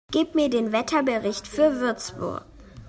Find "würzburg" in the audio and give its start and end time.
1.79-2.43